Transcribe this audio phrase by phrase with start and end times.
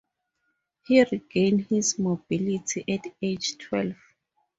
[0.87, 3.97] He regained his mobility at age twelve.